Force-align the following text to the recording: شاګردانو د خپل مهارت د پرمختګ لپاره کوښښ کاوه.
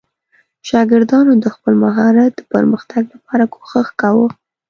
شاګردانو 0.69 1.33
د 1.43 1.45
خپل 1.55 1.73
مهارت 1.83 2.31
د 2.37 2.41
پرمختګ 2.53 3.03
لپاره 3.15 3.43
کوښښ 3.53 3.87
کاوه. 4.01 4.27